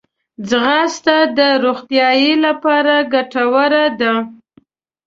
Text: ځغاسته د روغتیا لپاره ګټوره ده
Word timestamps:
ځغاسته 0.49 1.17
د 1.37 1.39
روغتیا 1.63 2.09
لپاره 2.45 2.95
ګټوره 3.13 3.85
ده 3.99 4.13